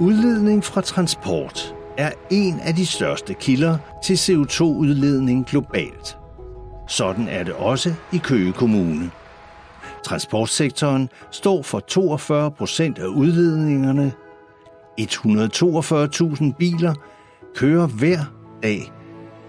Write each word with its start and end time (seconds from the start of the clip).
Udledning 0.00 0.64
fra 0.64 0.80
transport 0.80 1.74
er 1.98 2.10
en 2.30 2.60
af 2.60 2.74
de 2.74 2.86
største 2.86 3.34
kilder 3.34 3.78
til 4.04 4.14
CO2-udledning 4.14 5.46
globalt. 5.46 6.18
Sådan 6.88 7.28
er 7.28 7.44
det 7.44 7.54
også 7.54 7.94
i 8.12 8.18
Køge 8.18 8.52
Kommune. 8.52 9.10
Transportsektoren 10.04 11.08
står 11.30 11.62
for 11.62 11.80
42 11.80 12.50
procent 12.50 12.98
af 12.98 13.06
udledningerne. 13.06 14.12
142.000 15.00 16.52
biler 16.58 16.94
kører 17.54 17.86
hver 17.86 18.18
dag 18.62 18.92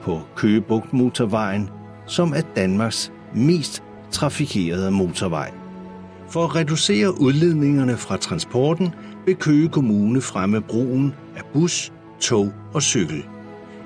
på 0.01 0.21
Køgebugt 0.35 0.93
Motorvejen, 0.93 1.69
som 2.05 2.33
er 2.33 2.41
Danmarks 2.55 3.11
mest 3.35 3.83
trafikerede 4.11 4.91
motorvej. 4.91 5.51
For 6.29 6.43
at 6.43 6.55
reducere 6.55 7.21
udledningerne 7.21 7.97
fra 7.97 8.17
transporten 8.17 8.93
vil 9.27 9.35
Køge 9.35 9.69
Kommune 9.69 10.21
fremme 10.21 10.61
brugen 10.61 11.15
af 11.37 11.41
bus, 11.53 11.93
tog 12.19 12.53
og 12.73 12.81
cykel. 12.81 13.25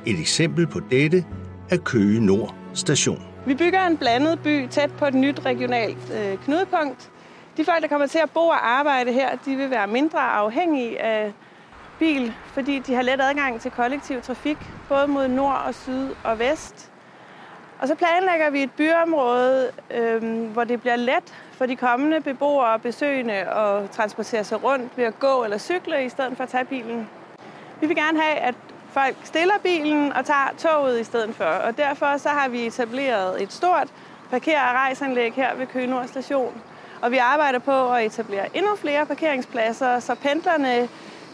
Et 0.06 0.20
eksempel 0.20 0.68
på 0.68 0.80
dette 0.92 1.26
er 1.70 1.78
Køge 1.78 2.26
Nord 2.26 2.56
station. 2.74 3.22
Vi 3.46 3.56
bygger 3.56 3.88
en 3.88 3.98
blandet 3.98 4.40
by 4.40 4.68
tæt 4.68 4.92
på 4.98 5.06
et 5.06 5.14
nyt 5.14 5.46
regionalt 5.46 6.12
øh, 6.14 6.38
knudepunkt. 6.38 7.12
De 7.58 7.66
folk, 7.66 7.82
der 7.82 7.88
kommer 7.88 8.08
til 8.08 8.20
at 8.24 8.30
bo 8.30 8.40
og 8.40 8.70
arbejde 8.70 9.14
her, 9.14 9.30
de 9.46 9.56
vil 9.56 9.70
være 9.70 9.88
mindre 9.88 10.20
afhængige 10.20 11.02
af 11.02 11.34
bil, 12.00 12.34
fordi 12.54 12.80
de 12.80 12.94
har 12.94 13.02
let 13.02 13.22
adgang 13.22 13.62
til 13.62 13.72
kollektiv 13.72 14.22
trafik, 14.22 14.58
både 14.90 15.08
mod 15.08 15.28
nord 15.28 15.64
og 15.68 15.76
syd 15.76 16.10
og 16.24 16.40
vest. 16.40 16.91
Og 17.82 17.88
så 17.88 17.96
planlægger 17.96 18.50
vi 18.50 18.64
et 18.64 18.72
byområde, 18.72 19.72
øh, 19.92 20.44
hvor 20.44 20.64
det 20.64 20.82
bliver 20.82 20.96
let 20.96 21.34
for 21.52 21.66
de 21.66 21.76
kommende 21.76 22.22
beboere 22.22 22.68
og 22.68 22.82
besøgende 22.82 23.34
at 23.34 23.90
transportere 23.92 24.44
sig 24.44 24.64
rundt 24.64 24.98
ved 24.98 25.06
at 25.06 25.20
gå 25.20 25.44
eller 25.44 25.58
cykle, 25.58 26.06
i 26.06 26.10
stedet 26.10 26.38
for 26.38 26.44
at 26.44 26.50
tage 26.50 26.66
bilen. 26.66 27.10
Vi 27.82 27.88
vil 27.88 27.96
gerne 27.96 28.22
have, 28.22 28.38
at 28.38 28.56
folk 28.92 29.16
stiller 29.24 29.54
bilen 29.64 30.14
og 30.14 30.26
tager 30.26 30.54
toget 30.58 31.00
i 31.00 31.04
stedet 31.04 31.36
for. 31.36 31.46
Og 31.46 31.78
derfor 31.78 32.18
så 32.18 32.30
har 32.30 32.50
vi 32.50 32.66
etableret 32.66 33.42
et 33.44 33.54
stort 33.54 33.88
parker- 34.32 34.62
og 34.62 34.74
rejsanlæg 34.74 35.34
her 35.34 35.56
ved 35.56 35.68
Køge 35.68 35.88
Nord 35.88 36.08
station. 36.08 36.62
Og 37.02 37.12
vi 37.12 37.18
arbejder 37.18 37.60
på 37.60 37.94
at 37.94 38.06
etablere 38.06 38.58
endnu 38.58 38.76
flere 38.76 39.06
parkeringspladser, 39.06 40.00
så 40.00 40.16
pendlerne 40.16 40.90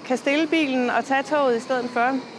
kan 0.05 0.17
stille 0.17 0.47
bilen 0.47 0.89
og 0.89 1.05
tage 1.05 1.23
toget 1.23 1.57
i 1.57 1.59
stedet 1.59 1.89
for. 1.89 2.36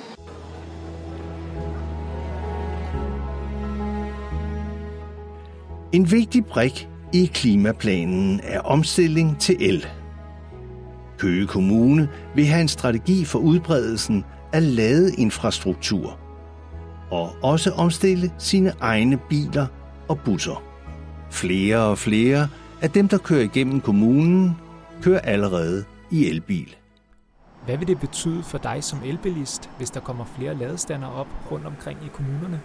En 5.92 6.11
vigtig 6.11 6.47
brik 6.47 6.89
i 7.12 7.31
klimaplanen 7.34 8.41
er 8.42 8.61
omstilling 8.61 9.41
til 9.41 9.56
el. 9.61 9.86
Køge 11.19 11.47
Kommune 11.47 12.08
vil 12.34 12.47
have 12.47 12.61
en 12.61 12.69
strategi 12.69 13.25
for 13.25 13.39
udbredelsen 13.39 14.25
af 14.53 14.77
ladeinfrastruktur 14.77 16.19
og 17.11 17.31
også 17.42 17.70
omstille 17.70 18.33
sine 18.39 18.72
egne 18.81 19.19
biler 19.28 19.66
og 20.09 20.19
busser. 20.25 20.62
Flere 21.31 21.78
og 21.78 21.98
flere 21.98 22.48
af 22.83 22.91
dem, 22.91 23.09
der 23.09 23.19
kører 23.19 23.42
igennem 23.42 23.81
kommunen, 23.81 24.56
kører 25.03 25.20
allerede 25.20 25.84
i 26.11 26.28
elbil. 26.28 26.77
Hvad 27.64 27.77
vil 27.77 27.89
det 27.89 28.00
betyde 28.00 28.42
for 28.42 28.59
dig 28.59 28.84
som 28.84 28.98
elbilist, 29.05 29.70
hvis 29.77 29.91
der 29.91 30.00
kommer 30.00 30.25
flere 30.25 30.55
ladestander 30.55 31.09
op 31.09 31.28
rundt 31.53 31.66
omkring 31.66 31.98
i 32.05 32.09
kommunerne? 32.14 32.61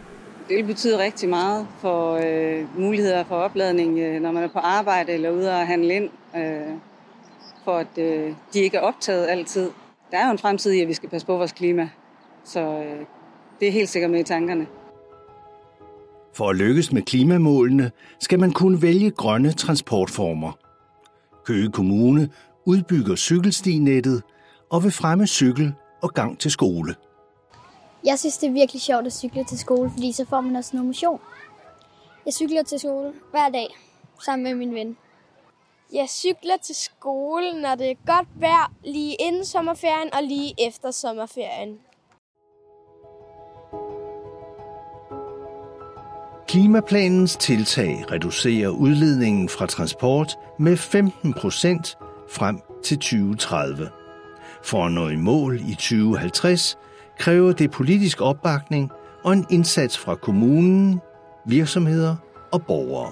Det 0.49 0.57
vil 0.57 0.63
betyde 0.63 1.03
rigtig 1.03 1.29
meget 1.29 1.67
for 1.79 2.13
øh, 2.13 2.79
muligheder 2.79 3.23
for 3.23 3.35
opladning, 3.35 3.99
øh, 3.99 4.21
når 4.21 4.31
man 4.31 4.43
er 4.43 4.47
på 4.47 4.59
arbejde 4.59 5.11
eller 5.11 5.31
ude 5.31 5.51
at 5.51 5.67
handle 5.67 5.95
ind, 5.95 6.09
øh, 6.35 6.75
for 7.63 7.77
at 7.77 7.97
øh, 7.97 8.33
de 8.53 8.59
ikke 8.59 8.77
er 8.77 8.81
optaget 8.81 9.27
altid. 9.29 9.71
Der 10.11 10.17
er 10.17 10.25
jo 10.25 10.31
en 10.31 10.37
fremtid 10.37 10.71
i, 10.71 10.81
at 10.81 10.87
vi 10.87 10.93
skal 10.93 11.09
passe 11.09 11.27
på 11.27 11.37
vores 11.37 11.51
klima, 11.51 11.89
så 12.43 12.59
øh, 12.59 13.05
det 13.59 13.67
er 13.67 13.71
helt 13.71 13.89
sikkert 13.89 14.11
med 14.11 14.19
i 14.19 14.23
tankerne. 14.23 14.67
For 16.33 16.49
at 16.49 16.55
lykkes 16.55 16.91
med 16.91 17.01
klimamålene 17.01 17.91
skal 18.19 18.39
man 18.39 18.51
kunne 18.51 18.81
vælge 18.81 19.11
grønne 19.11 19.51
transportformer. 19.51 20.51
Køge 21.45 21.71
Kommune 21.71 22.29
udbygger 22.65 23.15
cykelstinettet 23.15 24.23
og 24.69 24.83
vil 24.83 24.91
fremme 24.91 25.27
cykel 25.27 25.73
og 26.01 26.13
gang 26.13 26.39
til 26.39 26.51
skole. 26.51 26.95
Jeg 28.05 28.19
synes, 28.19 28.37
det 28.37 28.47
er 28.47 28.53
virkelig 28.53 28.81
sjovt 28.81 29.05
at 29.05 29.13
cykle 29.13 29.43
til 29.43 29.59
skole, 29.59 29.91
fordi 29.91 30.11
så 30.11 30.25
får 30.25 30.41
man 30.41 30.55
også 30.55 30.71
noget 30.73 30.85
motion. 30.85 31.19
Jeg 32.25 32.33
cykler 32.33 32.63
til 32.63 32.79
skole 32.79 33.13
hver 33.31 33.49
dag 33.49 33.67
sammen 34.25 34.43
med 34.43 34.55
min 34.55 34.75
ven. 34.75 34.97
Jeg 35.93 36.09
cykler 36.09 36.57
til 36.63 36.75
skole, 36.75 37.61
når 37.61 37.75
det 37.75 37.91
er 37.91 37.95
godt 38.05 38.27
vejr, 38.35 38.73
lige 38.83 39.15
inden 39.19 39.45
sommerferien 39.45 40.13
og 40.13 40.23
lige 40.23 40.53
efter 40.67 40.91
sommerferien. 40.91 41.79
Klimaplanens 46.47 47.35
tiltag 47.35 48.11
reducerer 48.11 48.69
udledningen 48.69 49.49
fra 49.49 49.65
transport 49.65 50.37
med 50.59 50.77
15 50.77 51.33
procent 51.33 51.97
frem 52.29 52.59
til 52.83 52.97
2030. 52.97 53.89
For 54.63 54.85
at 54.85 54.91
nå 54.91 55.09
i 55.09 55.15
mål 55.15 55.59
i 55.69 55.75
2050 55.75 56.77
kræver 57.19 57.51
det 57.51 57.71
politisk 57.71 58.21
opbakning 58.21 58.91
og 59.23 59.33
en 59.33 59.45
indsats 59.49 59.97
fra 59.97 60.15
kommunen, 60.15 61.01
virksomheder 61.45 62.15
og 62.51 62.65
borgere. 62.65 63.11